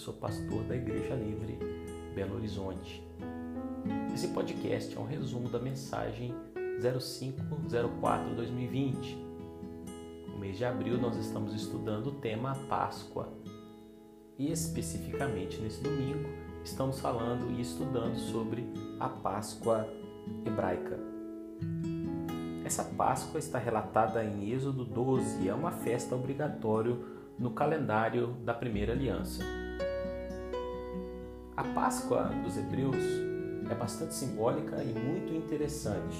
sou 0.00 0.14
pastor 0.14 0.64
da 0.64 0.74
Igreja 0.74 1.14
Livre 1.14 1.58
Belo 2.14 2.36
Horizonte. 2.36 3.06
Esse 4.14 4.28
podcast 4.28 4.96
é 4.96 4.98
um 4.98 5.04
resumo 5.04 5.50
da 5.50 5.58
mensagem 5.58 6.34
0504-2020. 6.80 9.18
No 10.26 10.38
mês 10.38 10.56
de 10.56 10.64
abril, 10.64 10.96
nós 10.96 11.16
estamos 11.16 11.54
estudando 11.54 12.06
o 12.06 12.12
tema 12.12 12.54
Páscoa. 12.66 13.28
E 14.38 14.50
especificamente 14.50 15.60
nesse 15.60 15.82
domingo, 15.82 16.30
estamos 16.64 16.98
falando 16.98 17.50
e 17.50 17.60
estudando 17.60 18.16
sobre 18.16 18.66
a 18.98 19.10
Páscoa 19.10 19.86
hebraica. 20.46 20.98
Essa 22.64 22.84
Páscoa 22.84 23.38
está 23.38 23.58
relatada 23.58 24.24
em 24.24 24.50
Êxodo 24.50 24.82
12, 24.82 25.46
é 25.46 25.52
uma 25.52 25.72
festa 25.72 26.16
obrigatória 26.16 26.96
no 27.38 27.50
calendário 27.50 28.28
da 28.44 28.54
Primeira 28.54 28.94
Aliança. 28.94 29.44
A 31.60 31.64
Páscoa 31.74 32.30
dos 32.42 32.56
Hebreus 32.56 32.96
é 33.70 33.74
bastante 33.74 34.14
simbólica 34.14 34.82
e 34.82 34.94
muito 34.94 35.34
interessante, 35.34 36.16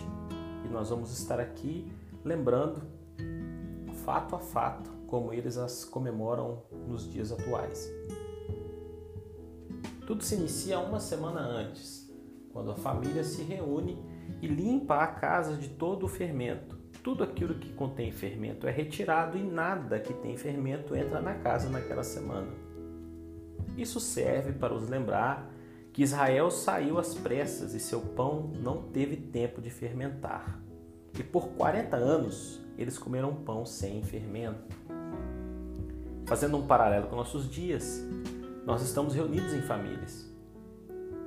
e 0.66 0.68
nós 0.68 0.90
vamos 0.90 1.18
estar 1.18 1.40
aqui 1.40 1.90
lembrando, 2.22 2.82
fato 4.04 4.36
a 4.36 4.38
fato, 4.38 4.90
como 5.06 5.32
eles 5.32 5.56
as 5.56 5.82
comemoram 5.82 6.62
nos 6.86 7.10
dias 7.10 7.32
atuais. 7.32 7.90
Tudo 10.06 10.22
se 10.22 10.34
inicia 10.34 10.78
uma 10.78 11.00
semana 11.00 11.40
antes, 11.40 12.12
quando 12.52 12.72
a 12.72 12.76
família 12.76 13.24
se 13.24 13.42
reúne 13.42 13.98
e 14.42 14.46
limpa 14.46 14.96
a 14.96 15.06
casa 15.06 15.56
de 15.56 15.70
todo 15.70 16.04
o 16.04 16.08
fermento. 16.08 16.76
Tudo 17.02 17.24
aquilo 17.24 17.54
que 17.54 17.72
contém 17.72 18.12
fermento 18.12 18.66
é 18.66 18.70
retirado 18.70 19.38
e 19.38 19.42
nada 19.42 20.00
que 20.00 20.12
tem 20.12 20.36
fermento 20.36 20.94
entra 20.94 21.22
na 21.22 21.32
casa 21.36 21.70
naquela 21.70 22.04
semana. 22.04 22.69
Isso 23.76 24.00
serve 24.00 24.52
para 24.52 24.74
os 24.74 24.88
lembrar 24.88 25.50
que 25.92 26.02
Israel 26.02 26.50
saiu 26.50 26.98
às 26.98 27.14
pressas 27.14 27.74
e 27.74 27.80
seu 27.80 28.00
pão 28.00 28.50
não 28.62 28.82
teve 28.82 29.16
tempo 29.16 29.60
de 29.60 29.70
fermentar. 29.70 30.60
E 31.18 31.22
por 31.22 31.48
40 31.50 31.96
anos 31.96 32.60
eles 32.78 32.98
comeram 32.98 33.34
pão 33.34 33.66
sem 33.66 34.02
fermento. 34.02 34.76
Fazendo 36.26 36.56
um 36.56 36.66
paralelo 36.66 37.08
com 37.08 37.16
nossos 37.16 37.50
dias, 37.50 38.00
nós 38.64 38.82
estamos 38.82 39.14
reunidos 39.14 39.52
em 39.52 39.62
famílias 39.62 40.30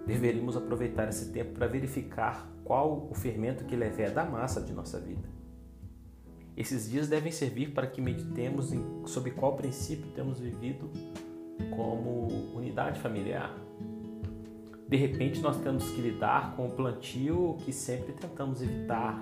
deveríamos 0.06 0.58
aproveitar 0.58 1.08
esse 1.08 1.32
tempo 1.32 1.54
para 1.54 1.68
verificar 1.68 2.50
qual 2.64 3.08
o 3.10 3.14
fermento 3.14 3.66
que 3.66 3.76
leva 3.76 4.10
da 4.10 4.26
massa 4.26 4.62
de 4.62 4.74
nossa 4.74 5.00
vida. 5.00 5.28
Esses 6.56 6.90
dias 6.90 7.08
devem 7.08 7.32
servir 7.32 7.74
para 7.74 7.88
que 7.88 8.00
meditemos 8.00 8.72
em, 8.72 8.84
sobre 9.06 9.32
qual 9.32 9.56
princípio 9.56 10.12
temos 10.12 10.40
vivido 10.40 10.90
como 11.76 12.28
unidade 12.56 13.00
familiar. 13.00 13.56
De 14.88 14.98
repente, 14.98 15.42
nós 15.42 15.58
temos 15.58 15.90
que 15.90 16.02
lidar 16.02 16.56
com 16.56 16.68
o 16.68 16.72
plantio 16.72 17.58
que 17.66 17.74
sempre 17.74 18.14
tentamos 18.14 18.62
evitar. 18.62 19.20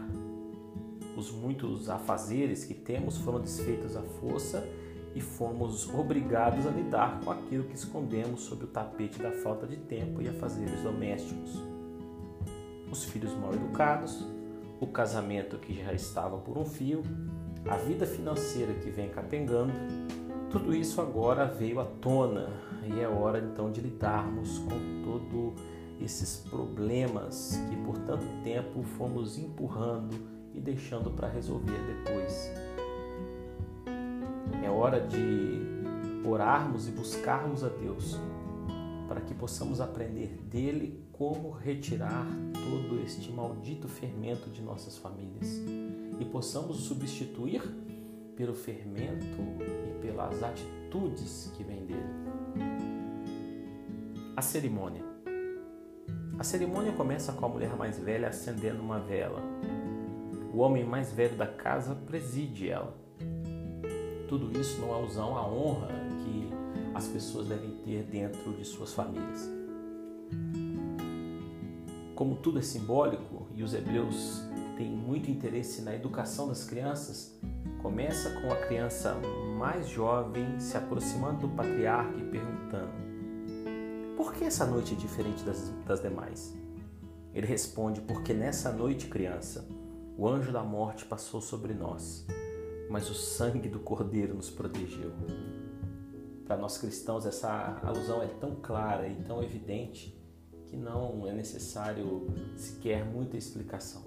Os 1.16 1.32
muitos 1.32 1.90
afazeres 1.90 2.66
que 2.66 2.74
temos 2.74 3.18
foram 3.18 3.40
desfeitos 3.40 3.96
à 3.96 4.02
força 4.02 4.68
e 5.14 5.22
fomos 5.22 5.88
obrigados 5.94 6.66
a 6.66 6.72
lidar 6.72 7.20
com 7.22 7.32
aquilo 7.32 7.66
que 7.66 7.76
escondemos 7.76 8.42
sob 8.42 8.64
o 8.64 8.68
tapete 8.68 9.22
da 9.22 9.32
falta 9.32 9.68
de 9.68 9.78
tempo 9.78 10.22
e 10.22 10.28
afazeres 10.28 10.82
domésticos. 10.82 11.62
Os 12.90 13.06
filhos 13.06 13.34
mal 13.34 13.54
educados, 13.54 14.26
o 14.80 14.88
casamento 14.88 15.58
que 15.58 15.74
já 15.74 15.94
estava 15.94 16.38
por 16.38 16.58
um 16.58 16.66
fio, 16.66 17.04
a 17.70 17.76
vida 17.76 18.06
financeira 18.06 18.74
que 18.74 18.90
vem 18.90 19.10
capengando, 19.10 19.72
tudo 20.52 20.76
isso 20.76 21.00
agora 21.00 21.46
veio 21.46 21.80
à 21.80 21.86
tona 21.86 22.50
e 22.84 23.00
é 23.00 23.08
hora 23.08 23.40
então 23.40 23.72
de 23.72 23.80
lidarmos 23.80 24.60
com 24.60 25.02
todos 25.04 25.54
esses 26.02 26.44
problemas 26.50 27.58
que 27.70 27.76
por 27.78 27.98
tanto 28.00 28.26
tempo 28.44 28.84
fomos 28.84 29.38
empurrando 29.38 30.14
e 30.54 30.60
deixando 30.60 31.10
para 31.12 31.30
resolver 31.30 31.78
depois. 32.04 32.52
É 34.62 34.70
hora 34.70 35.00
de 35.00 35.62
orarmos 36.28 36.88
e 36.88 36.92
buscarmos 36.92 37.64
a 37.64 37.70
Deus 37.70 38.20
para 39.08 39.22
que 39.22 39.34
possamos 39.34 39.80
aprender 39.80 40.38
dele 40.50 41.06
como 41.14 41.52
retirar 41.52 42.28
todo 42.54 43.02
este 43.02 43.32
maldito 43.32 43.88
fermento 43.88 44.50
de 44.50 44.62
nossas 44.62 44.98
famílias 44.98 45.62
e 46.20 46.26
possamos 46.26 46.78
substituir 46.78 47.62
pelo 48.42 48.56
fermento 48.56 49.38
e 49.88 50.02
pelas 50.02 50.42
atitudes 50.42 51.54
que 51.56 51.64
vêm 51.64 51.86
dele. 51.86 52.02
A 54.36 54.42
cerimônia. 54.42 55.04
A 56.40 56.44
cerimônia 56.44 56.92
começa 56.94 57.32
com 57.34 57.46
a 57.46 57.50
mulher 57.50 57.76
mais 57.76 58.00
velha 58.00 58.30
acendendo 58.30 58.82
uma 58.82 59.00
vela. 59.00 59.44
O 60.52 60.58
homem 60.58 60.84
mais 60.84 61.14
velho 61.14 61.38
da 61.38 61.46
casa 61.46 61.94
preside 61.94 62.68
ela 62.68 63.00
tudo 64.32 64.58
isso 64.58 64.80
não 64.80 64.94
alusão 64.94 65.38
à 65.38 65.46
honra 65.46 65.90
que 66.24 66.50
as 66.96 67.06
pessoas 67.06 67.48
devem 67.48 67.72
ter 67.84 68.04
dentro 68.04 68.54
de 68.54 68.64
suas 68.64 68.94
famílias. 68.94 69.50
Como 72.16 72.38
tudo 72.38 72.60
é 72.60 72.62
simbólico 72.62 73.48
e 73.54 73.62
os 73.62 73.74
hebreus 73.74 74.42
têm 74.78 74.90
muito 74.90 75.30
interesse 75.30 75.82
na 75.82 75.94
educação 75.94 76.48
das 76.48 76.64
crianças, 76.64 77.38
começa 77.82 78.30
com 78.42 78.52
a 78.52 78.56
criança 78.56 79.16
mais 79.58 79.88
jovem 79.88 80.60
se 80.60 80.78
aproximando 80.78 81.48
do 81.48 81.50
patriarca 81.50 82.18
e 82.18 82.24
perguntando: 82.24 82.92
Por 84.16 84.34
que 84.34 84.44
essa 84.44 84.66
noite 84.66 84.94
é 84.94 84.98
diferente 84.98 85.44
das, 85.44 85.70
das 85.86 86.02
demais? 86.02 86.56
Ele 87.34 87.48
responde: 87.48 88.02
Porque 88.02 88.34
nessa 88.34 88.72
noite, 88.72 89.08
criança, 89.08 89.68
o 90.18 90.28
anjo 90.28 90.52
da 90.52 90.64
morte 90.64 91.06
passou 91.06 91.42
sobre 91.42 91.74
nós 91.74 92.26
mas 92.92 93.10
o 93.10 93.14
sangue 93.14 93.70
do 93.70 93.80
Cordeiro 93.80 94.36
nos 94.36 94.50
protegeu. 94.50 95.14
Para 96.46 96.58
nós 96.58 96.78
cristãos, 96.78 97.26
essa 97.26 97.80
alusão 97.82 98.22
é 98.22 98.28
tão 98.28 98.54
clara 98.56 99.08
e 99.08 99.16
tão 99.24 99.42
evidente 99.42 100.14
que 100.68 100.76
não 100.76 101.26
é 101.26 101.34
necessário 101.34 102.28
sequer 102.58 103.06
muita 103.06 103.38
explicação. 103.38 104.04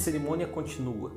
Cerimônia 0.00 0.46
continua. 0.46 1.12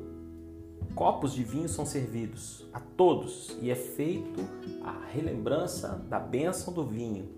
Copos 0.93 1.33
de 1.33 1.41
vinho 1.41 1.69
são 1.69 1.85
servidos 1.85 2.67
a 2.73 2.81
todos 2.81 3.57
e 3.61 3.71
é 3.71 3.75
feito 3.75 4.41
a 4.83 5.05
relembrança 5.05 6.05
da 6.09 6.19
bênção 6.19 6.73
do 6.73 6.85
vinho. 6.85 7.29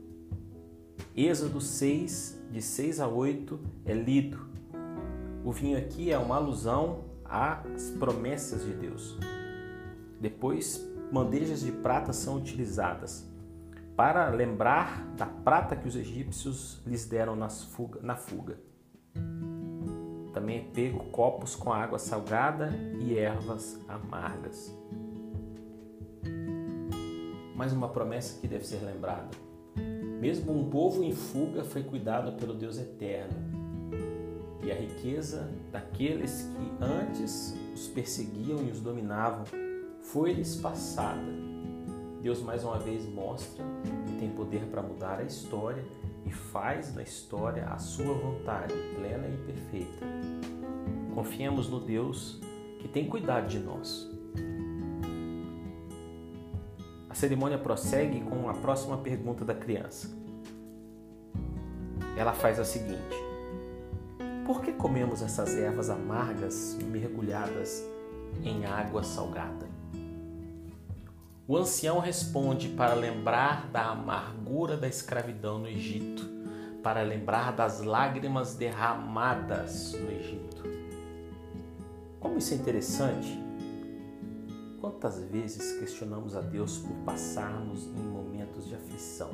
Êxodo 1.16 1.62
6, 1.62 2.48
de 2.50 2.64
6 2.64 3.00
a 3.00 3.08
8, 3.08 3.60
é 3.86 3.94
lido. 3.94 4.40
O 5.44 5.52
vinho 5.52 5.78
aqui 5.78 6.12
é 6.12 6.18
uma 6.18 6.38
alusão 6.38 7.04
às 7.24 7.92
promessas 7.92 8.66
de 8.66 8.74
Deus. 8.74 9.16
Depois, 10.20 10.84
bandejas 11.12 11.62
de 11.62 11.72
prata 11.72 12.12
são 12.12 12.38
utilizadas 12.38 13.24
para 13.96 14.30
lembrar 14.30 15.06
da 15.16 15.28
prata 15.28 15.76
que 15.76 15.88
os 15.88 15.96
egípcios 15.96 16.82
lhes 16.88 17.06
deram 17.06 17.38
fuga, 17.50 18.00
na 18.02 18.16
fuga. 18.16 18.58
Também 20.46 20.60
é 20.60 20.74
pego 20.76 21.00
copos 21.06 21.56
com 21.56 21.74
água 21.74 21.98
salgada 21.98 22.70
e 23.00 23.18
ervas 23.18 23.80
amargas. 23.88 24.72
Mais 27.56 27.74
uma 27.74 27.90
promessa 27.90 28.40
que 28.40 28.48
deve 28.48 28.64
ser 28.64 28.86
lembrada. 28.86 29.32
Mesmo 30.22 30.56
um 30.56 30.70
povo 30.70 31.04
em 31.04 31.14
fuga 31.14 31.64
foi 31.64 31.82
cuidado 31.82 32.34
pelo 32.34 32.54
Deus 32.54 32.78
eterno 32.78 33.34
e 34.64 34.72
a 34.72 34.76
riqueza 34.76 35.50
daqueles 35.72 36.44
que 36.44 36.84
antes 36.86 37.58
os 37.74 37.88
perseguiam 37.88 38.60
e 38.60 38.70
os 38.70 38.80
dominavam 38.80 39.46
foi-lhes 40.00 40.58
passada. 40.58 41.26
Deus 42.22 42.40
mais 42.44 42.64
uma 42.64 42.78
vez 42.78 43.04
mostra 43.10 43.66
que 44.06 44.14
tem 44.20 44.30
poder 44.30 44.68
para 44.68 44.84
mudar 44.84 45.18
a 45.18 45.24
história 45.24 45.84
e 46.26 46.32
faz 46.32 46.94
na 46.94 47.04
história 47.04 47.66
a 47.66 47.78
sua 47.78 48.14
vontade 48.14 48.74
plena 48.96 49.28
e 49.28 49.38
perfeita. 49.46 50.06
Confiemos 51.14 51.70
no 51.70 51.80
Deus 51.80 52.42
que 52.80 52.88
tem 52.88 53.08
cuidado 53.08 53.48
de 53.48 53.60
nós. 53.60 54.10
A 57.10 57.14
cerimônia 57.14 57.58
prossegue 57.58 58.22
com 58.22 58.50
a 58.50 58.54
próxima 58.54 58.98
pergunta 58.98 59.46
da 59.46 59.54
criança. 59.54 60.10
Ela 62.18 62.34
faz 62.34 62.60
a 62.60 62.66
seguinte: 62.66 63.16
por 64.46 64.62
que 64.62 64.74
comemos 64.74 65.22
essas 65.22 65.56
ervas 65.56 65.90
amargas 65.90 66.78
mergulhadas 66.84 67.84
em 68.44 68.66
água 68.66 69.04
salgada? 69.04 69.75
O 71.48 71.56
ancião 71.56 72.00
responde 72.00 72.70
para 72.70 72.96
lembrar 72.96 73.70
da 73.70 73.92
amargura 73.92 74.76
da 74.76 74.88
escravidão 74.88 75.60
no 75.60 75.68
Egito, 75.68 76.28
para 76.82 77.04
lembrar 77.04 77.52
das 77.56 77.82
lágrimas 77.82 78.56
derramadas 78.56 79.94
no 79.94 80.10
Egito. 80.10 80.64
Como 82.20 82.40
isso 82.40 82.56
é 82.56 82.58
interessante? 82.58 83.40
Quantas 84.82 85.20
vezes 85.26 85.80
questionamos 85.80 86.36
a 86.36 86.42
Deus 86.42 86.80
por 86.80 86.96
passarmos 87.06 87.86
em 87.86 88.08
momentos 88.08 88.68
de 88.68 88.74
aflição? 88.74 89.30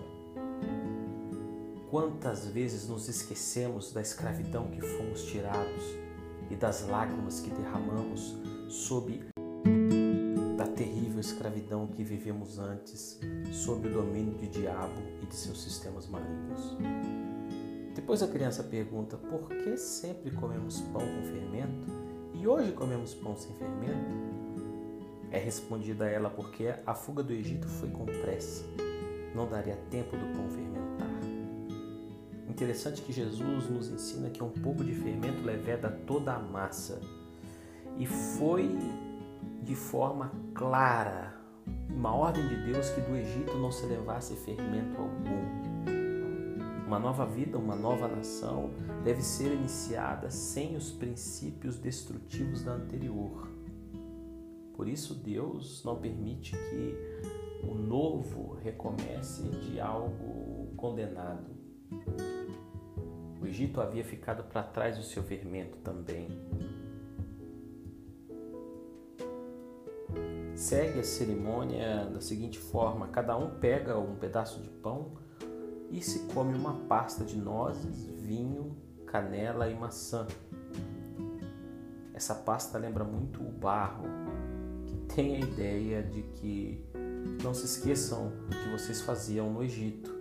Quantas 1.89 2.45
vezes 2.45 2.89
nos 2.89 3.07
esquecemos 3.07 3.93
da 3.93 4.01
escravidão 4.01 4.67
que 4.67 4.81
fomos 4.81 5.23
tirados 5.23 5.83
e 6.49 6.57
das 6.57 6.85
lágrimas 6.89 7.39
que 7.39 7.49
derramamos 7.49 8.35
sob 8.67 9.30
escravidão 11.21 11.87
que 11.87 12.03
vivemos 12.03 12.59
antes, 12.59 13.19
sob 13.51 13.87
o 13.87 13.93
domínio 13.93 14.33
do 14.33 14.47
diabo 14.47 15.01
e 15.21 15.25
de 15.25 15.35
seus 15.35 15.61
sistemas 15.61 16.07
malignos? 16.07 16.75
Depois 17.95 18.21
a 18.21 18.27
criança 18.27 18.63
pergunta: 18.63 19.17
por 19.17 19.47
que 19.49 19.77
sempre 19.77 20.31
comemos 20.31 20.81
pão 20.81 21.01
com 21.01 21.23
fermento 21.23 21.91
e 22.33 22.47
hoje 22.47 22.71
comemos 22.73 23.13
pão 23.13 23.35
sem 23.37 23.55
fermento? 23.55 24.21
É 25.31 25.39
respondida 25.39 26.05
a 26.05 26.09
ela 26.09 26.29
porque 26.29 26.73
a 26.85 26.93
fuga 26.93 27.23
do 27.23 27.31
Egito 27.31 27.67
foi 27.67 27.89
com 27.89 28.05
pressa, 28.05 28.65
não 29.33 29.47
daria 29.47 29.77
tempo 29.89 30.17
do 30.17 30.25
pão 30.35 30.49
fermentar. 30.49 30.81
Interessante 32.49 33.01
que 33.01 33.13
Jesus 33.13 33.69
nos 33.69 33.89
ensina 33.89 34.29
que 34.29 34.43
um 34.43 34.49
pouco 34.49 34.83
de 34.83 34.93
fermento 34.93 35.41
leveda 35.41 35.89
toda 36.05 36.33
a 36.33 36.39
massa. 36.39 36.99
E 37.97 38.05
foi 38.05 38.69
de 39.61 39.75
forma 39.75 40.31
clara, 40.61 41.33
uma 41.89 42.13
ordem 42.13 42.47
de 42.47 42.71
Deus 42.71 42.87
que 42.91 43.01
do 43.01 43.15
Egito 43.15 43.57
não 43.57 43.71
se 43.71 43.83
levasse 43.87 44.35
fermento 44.35 44.95
algum. 44.95 45.41
Uma 46.85 46.99
nova 46.99 47.25
vida, 47.25 47.57
uma 47.57 47.75
nova 47.75 48.07
nação 48.07 48.69
deve 49.03 49.23
ser 49.23 49.51
iniciada 49.53 50.29
sem 50.29 50.75
os 50.75 50.91
princípios 50.91 51.79
destrutivos 51.79 52.63
da 52.63 52.73
anterior. 52.73 53.49
Por 54.75 54.87
isso, 54.87 55.15
Deus 55.15 55.83
não 55.83 55.99
permite 55.99 56.51
que 56.51 56.95
o 57.67 57.73
novo 57.73 58.55
recomece 58.61 59.41
de 59.41 59.79
algo 59.79 60.75
condenado. 60.77 61.49
O 63.41 63.47
Egito 63.47 63.81
havia 63.81 64.03
ficado 64.03 64.43
para 64.43 64.61
trás 64.61 64.95
do 64.95 65.03
seu 65.03 65.23
fermento 65.23 65.79
também. 65.79 66.27
Segue 70.61 70.99
a 70.99 71.03
cerimônia 71.03 72.05
da 72.05 72.21
seguinte 72.21 72.59
forma: 72.59 73.07
cada 73.07 73.35
um 73.35 73.49
pega 73.49 73.97
um 73.97 74.15
pedaço 74.15 74.61
de 74.61 74.69
pão 74.69 75.13
e 75.89 76.03
se 76.03 76.31
come 76.35 76.55
uma 76.55 76.75
pasta 76.87 77.25
de 77.25 77.35
nozes, 77.35 78.05
vinho, 78.19 78.77
canela 79.07 79.67
e 79.67 79.73
maçã. 79.73 80.27
Essa 82.13 82.35
pasta 82.35 82.77
lembra 82.77 83.03
muito 83.03 83.41
o 83.41 83.51
barro, 83.51 84.03
que 84.85 85.15
tem 85.15 85.37
a 85.37 85.39
ideia 85.39 86.03
de 86.03 86.21
que 86.21 86.85
não 87.41 87.55
se 87.55 87.65
esqueçam 87.65 88.29
do 88.47 88.55
que 88.55 88.69
vocês 88.69 89.01
faziam 89.01 89.51
no 89.51 89.63
Egito, 89.63 90.13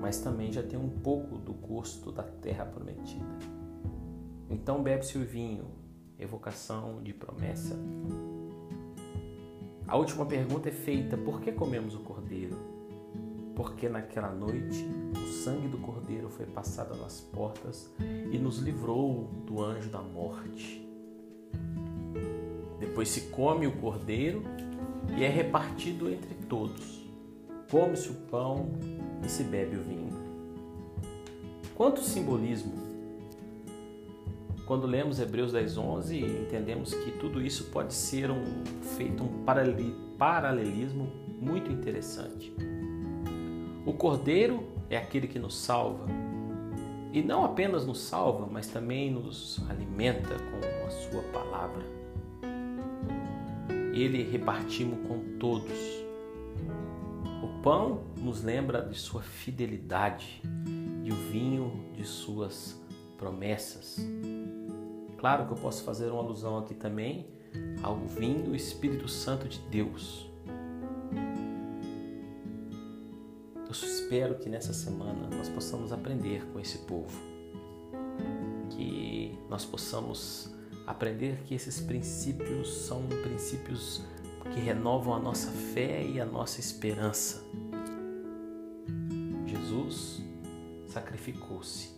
mas 0.00 0.18
também 0.18 0.50
já 0.50 0.64
tem 0.64 0.80
um 0.80 0.90
pouco 0.90 1.38
do 1.38 1.52
gosto 1.52 2.10
da 2.10 2.24
terra 2.24 2.64
prometida. 2.64 3.24
Então 4.50 4.82
bebe-se 4.82 5.16
o 5.16 5.24
vinho, 5.24 5.70
evocação 6.18 7.00
de 7.04 7.14
promessa. 7.14 7.78
A 9.94 9.96
última 9.96 10.26
pergunta 10.26 10.68
é 10.68 10.72
feita: 10.72 11.16
por 11.16 11.40
que 11.40 11.52
comemos 11.52 11.94
o 11.94 12.00
cordeiro? 12.00 12.74
porque 13.54 13.88
naquela 13.88 14.32
noite 14.32 14.84
o 15.16 15.32
sangue 15.32 15.68
do 15.68 15.78
Cordeiro 15.78 16.28
foi 16.28 16.44
passado 16.44 16.96
nas 16.96 17.20
portas 17.20 17.88
e 18.32 18.36
nos 18.36 18.58
livrou 18.58 19.30
do 19.46 19.62
anjo 19.62 19.88
da 19.90 20.02
morte. 20.02 20.84
Depois 22.80 23.08
se 23.08 23.20
come 23.28 23.68
o 23.68 23.76
cordeiro 23.76 24.42
e 25.16 25.22
é 25.22 25.28
repartido 25.28 26.10
entre 26.10 26.34
todos. 26.48 27.08
Come-se 27.70 28.08
o 28.08 28.14
pão 28.28 28.72
e 29.24 29.28
se 29.28 29.44
bebe 29.44 29.76
o 29.76 29.84
vinho. 29.84 30.10
Quanto 31.76 32.00
simbolismo! 32.00 32.93
Quando 34.66 34.86
lemos 34.86 35.20
Hebreus 35.20 35.52
10, 35.52 35.76
11, 35.76 36.18
entendemos 36.18 36.94
que 36.94 37.10
tudo 37.12 37.42
isso 37.42 37.64
pode 37.64 37.92
ser 37.92 38.30
um, 38.30 38.64
feito 38.96 39.22
um 39.22 39.44
paralelismo 40.16 41.12
muito 41.38 41.70
interessante. 41.70 42.50
O 43.84 43.92
Cordeiro 43.92 44.66
é 44.88 44.96
aquele 44.96 45.28
que 45.28 45.38
nos 45.38 45.54
salva. 45.54 46.06
E 47.12 47.22
não 47.22 47.44
apenas 47.44 47.86
nos 47.86 48.00
salva, 48.00 48.48
mas 48.50 48.66
também 48.66 49.10
nos 49.10 49.60
alimenta 49.68 50.34
com 50.34 50.86
a 50.86 50.90
sua 50.90 51.22
palavra. 51.24 51.84
Ele 53.92 54.22
repartimos 54.22 55.06
com 55.06 55.38
todos. 55.38 55.78
O 57.42 57.62
pão 57.62 58.00
nos 58.16 58.42
lembra 58.42 58.80
de 58.80 58.98
sua 58.98 59.20
fidelidade 59.22 60.40
e 61.04 61.12
o 61.12 61.14
vinho 61.30 61.84
de 61.92 62.04
suas 62.04 62.82
promessas. 63.16 63.98
Claro 65.18 65.46
que 65.46 65.52
eu 65.52 65.56
posso 65.56 65.82
fazer 65.84 66.10
uma 66.10 66.20
alusão 66.20 66.58
aqui 66.58 66.74
também 66.74 67.26
ao 67.82 67.96
vinho 67.96 68.54
Espírito 68.54 69.08
Santo 69.08 69.48
de 69.48 69.58
Deus. 69.70 70.34
espero 74.14 74.36
que 74.36 74.48
nessa 74.48 74.72
semana 74.72 75.28
nós 75.34 75.48
possamos 75.48 75.92
aprender 75.92 76.44
com 76.52 76.60
esse 76.60 76.78
povo, 76.78 77.18
que 78.70 79.36
nós 79.48 79.64
possamos 79.64 80.54
aprender 80.86 81.42
que 81.44 81.54
esses 81.54 81.80
princípios 81.80 82.72
são 82.86 83.02
princípios 83.08 84.02
que 84.52 84.60
renovam 84.60 85.14
a 85.14 85.18
nossa 85.18 85.50
fé 85.50 86.04
e 86.04 86.20
a 86.20 86.26
nossa 86.26 86.60
esperança. 86.60 87.44
Jesus 89.46 90.22
sacrificou-se. 90.86 91.93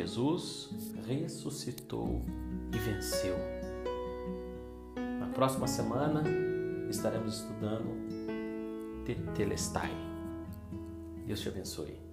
Jesus 0.00 0.70
ressuscitou 1.06 2.24
e 2.74 2.78
venceu. 2.78 3.36
Na 4.96 5.26
próxima 5.26 5.66
semana 5.66 6.22
estaremos 6.88 7.40
estudando 7.40 9.04
Tetelestai. 9.04 9.90
Deus 11.26 11.40
te 11.40 11.50
abençoe. 11.50 12.09